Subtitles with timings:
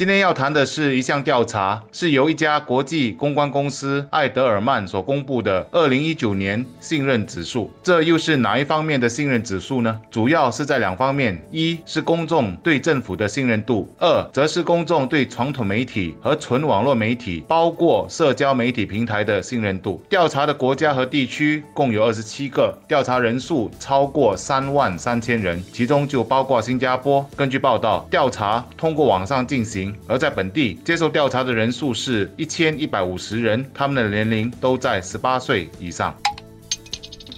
[0.00, 7.70] 今天要谈的是一项调查，是由一家国际公关公司艾德尔曼所公布的二零一九年信任指数。
[7.82, 10.00] 这又是哪一方面的信任指数呢？
[10.10, 20.02] 主要是在两方面：一是公众对政府的信任度，二则是公众对传统媒体和纯网络媒体，包括社交媒体平台的信任度。
[20.08, 27.22] 调查的国家和地区共有二十七个，调查人数超过三万三千人，其中就包括新加坡。
[27.36, 29.89] 根据报道，调查通过网上进行。
[30.06, 36.14] 而在本地接受调查的人数是一千一百五十人，他们的年龄都在十八岁以上。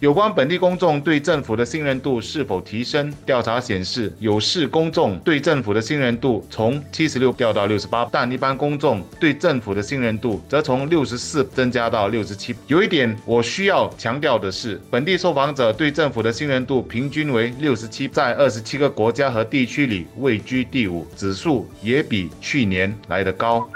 [0.00, 3.12] 有关本地公众对政府的信任度是否提升？
[3.26, 12.56] 调查显示，有市公众对政府的信任度从七十六掉到六十八，但一般公众对政府的信任度则从六十四增加到六十七。
[12.66, 23.68] 有一点我需要强调的是，本地受访者对政府的信任度平均为六十七，在二十七个国家和地区里位居第五，指数也比去年来得高。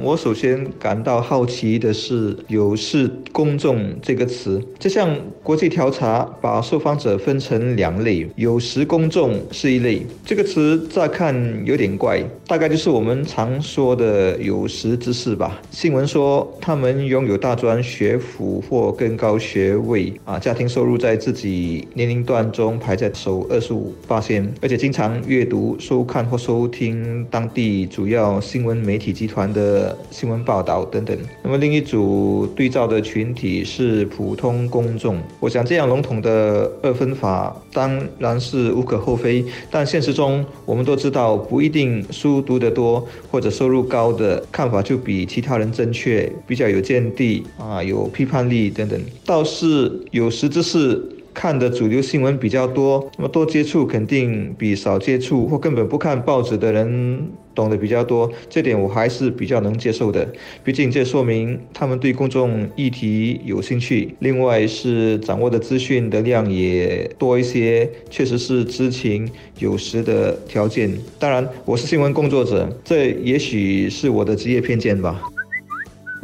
[0.00, 4.62] 我首先感到好奇的是“有事公众”这个词。
[4.78, 10.02] 这项国际调查把受访者分成两类，“有时公众”是一类。
[10.24, 15.60] 这个词乍看有点怪，大概就是我们常说的“有识之士”吧。
[15.70, 29.85] 新闻说他们拥有大专学府或更高学位，啊，家庭收入在自己年龄段中排在首二十五八线，而且经常阅读、收看或收听当地主要新闻媒体集团的。
[30.10, 31.16] 新闻报道等等。
[31.42, 35.18] 那么另一组对照的群体是普通公众。
[35.40, 49.00] 我想这样笼统的二分法当然是无可厚非，但现实中我们都知道，不一定书读得多或者收入高的看法就比其他人正确，比较有见地啊，有批判力等等。
[49.24, 51.02] 倒是有识之士。
[51.36, 60.26] 看的主流新闻比较多，那么多接触肯定比少接触或根本不看报纸的人懂得比较多，这点我还是比较能接受的。
[60.64, 70.90] 毕竟这说明他们对公众议题有兴趣，另外是掌握的资讯的量也多一些，确实是知情有识的条件。
[71.18, 75.20] 当然，我是新闻工作者，这也许是我的职业偏见吧。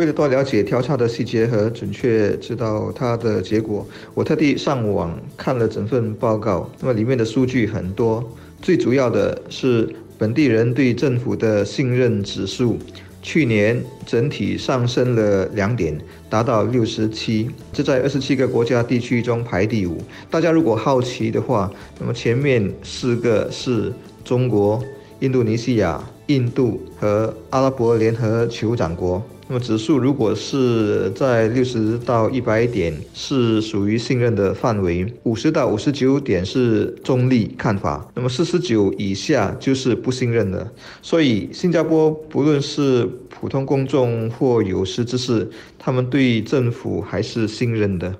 [0.00, 6.70] 为了多了解调查的细节和准确知道它的结果，我特地上网看了整份报告。
[6.80, 8.26] 那么里面的数据很多，
[8.62, 12.78] 最主要的是本地人对政府的信任指数，
[13.20, 16.00] 去年整体上升了两点，
[16.30, 19.98] 达到六十七，这在二十七个国家地区中排第五。
[20.30, 23.92] 大家如果好奇的话，那么前面四个是
[24.24, 24.82] 中国、
[25.20, 29.22] 印度尼西亚、印度和阿拉伯联合酋长国。
[29.46, 40.72] 那么指数如果是在六十到一百点，是属于信任的范围；五十到五十九点是中立看法；那么四十九以下就是不信任的。
[41.02, 48.16] 所以，新加坡不论是普通公众或有识之士，他们对政府还是信任的。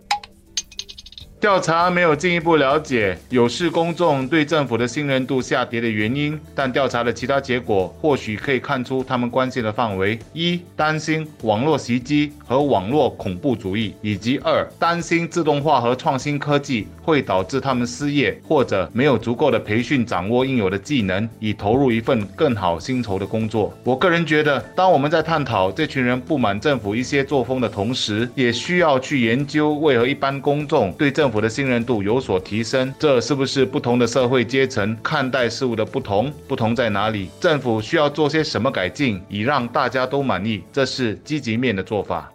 [1.40, 23.72] 调查没有进一步了解有市公众对政府的信任度下跌的原因，但调查的其他结果或许可以看出他们关心的范围：一、担心网络袭击和网络恐怖主义；以及二、担心自动化和创新科技会导致他们失业或者没有足够的培训掌握应有的技能，以投入一份更好薪酬的工作。
[23.82, 31.29] 我个人觉得，当我们在探讨这群人不满政府一些作风的同时，也需要去研究为何一般公众对政。
[31.30, 36.28] 政府的信任度有所提升，这是不是不同的社会阶层看待事物的不同？
[36.48, 37.30] 不同在哪里？
[37.38, 40.60] 政府需要做些什么改进，以让大家都满意？
[40.72, 42.32] 这是积极面的做法。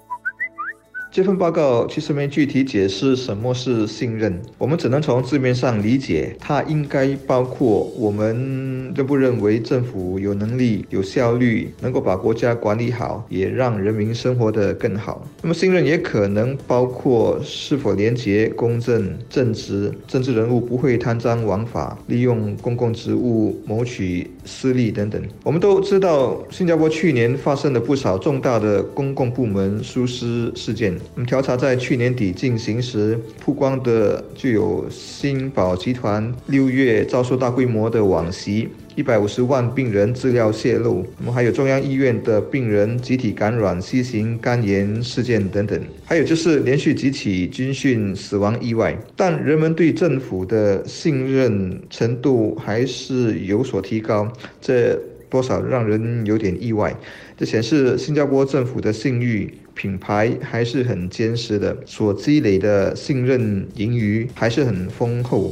[1.16, 15.26] 这份报告其实没具体解释什么是信任，我们只能从字面上理解，它应该包括我们认不认为政府有能力、有效率，能够把国家管理好，也让人民生活得更好。
[15.42, 25.24] 那么信任也可能包括是否廉洁、公正、正直，政治人物不会贪赃枉法，利用公共职务谋取私利等等。
[25.44, 30.94] 我们都知道，新加坡去年发生了不少重大的公共部门疏失事件。
[31.14, 48.98] 那么调查在去年底进行时，曝光的就有新宝集团六月遭受大规模的网袭，一百五十万病人资料泄露，那么还有中央医院的病人集体感染 C 型肝炎事件等等，还有就是连续几起军训死亡意外。
[49.16, 54.32] 但人们对政府的信任程度还是有所提高，
[54.62, 55.00] 这。
[55.30, 56.96] 多少让人有点意外。
[57.38, 65.52] 这显示新加坡政府的信誉品牌还是很坚实的，所积累的信任盈余还是很丰厚。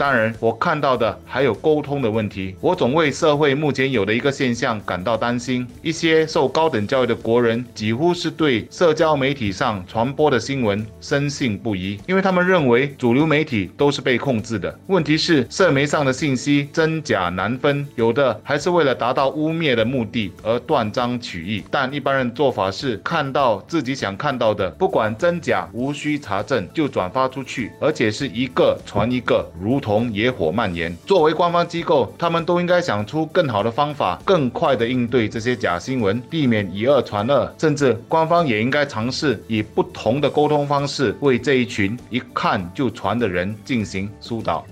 [0.00, 2.56] 当然，我看到的还有沟通的问题。
[2.58, 14.74] 我总为社会目前有的一个现象感到担心：一些受高等教育的国人，几乎是对社交媒体上传播的新闻深信不疑，因为他们认为主流媒体都是被控制的。
[14.86, 21.62] 问题是，社媒上的信息真假难分，有的还是为了达到污蔑的目的而断章取义。
[21.70, 29.89] 但一般人做法是看到自己想看到的，不管真假，无需查证就转发出去，而且是一个传一个，如同。
[29.90, 37.52] 同野火蔓延，作为官方机构，他们都应该想出更好的方法，更快的应对这些假新闻，避免以讹传讹。
[37.58, 44.64] 甚至官方也应该尝试以不同的沟通方式，为这一群一看就传的人进行疏导。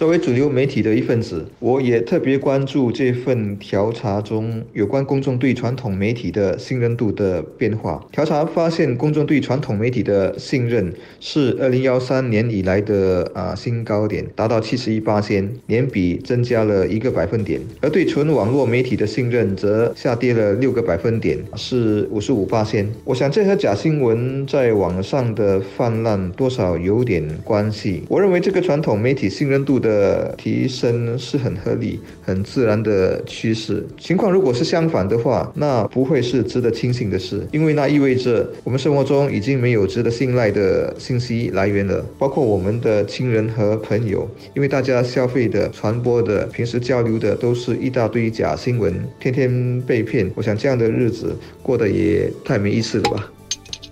[0.00, 8.02] 作为主流媒体的一份子，我也特别关注这份调查中有关公众对传统媒体的信任度的变化。
[8.10, 22.88] 调查发现，公众对传统媒体的信任是二零幺三年以来的啊新高点，达到七十一八仙，年比增加了一个百分点；而对纯网络媒体的信任则下跌了六个百分点，是五十五八仙。
[23.04, 28.02] 我想这和假新闻在网上的泛滥多少有点关系。
[28.08, 29.89] 我认为这个传统媒体信任度的。
[29.90, 33.84] 的提升是很合理、很自然的趋势。
[33.98, 50.30] 情况如果是相反的话，那不会是值得庆幸的事，因为那意味着我们生活中已经没有值得信赖的信息来源了，包括我们的亲人和朋友，因为大家消费的、传播的、平时交流的都是一大堆假新闻，天天被骗。
[50.36, 53.32] 我想这样的日子过得也太没意思了吧。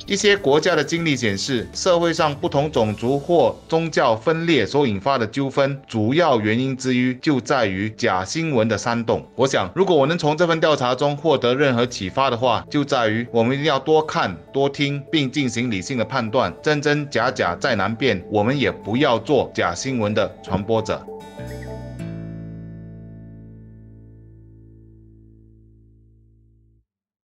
[0.09, 9.23] 一些国家的经历显示，社会上不同种族或宗教分裂所引发的纠纷，主要原因之一就在于假新闻的煽动。
[9.35, 16.51] 我想，如果我能从这份调查中获得任何启发的话，就在于我们一定要多看、多听，并进行理性的判断。
[16.63, 21.07] 真真假假再难辨，我们也不要做假新闻的传播者。